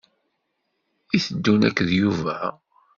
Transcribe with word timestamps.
I 1.15 1.17
teddum 1.25 1.61
akked 1.67 1.89
Yuba? 1.97 2.35